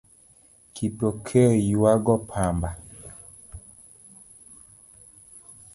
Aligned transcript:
Kipokeo 0.75 1.51
ywago 1.71 2.15
pamba? 2.29 2.69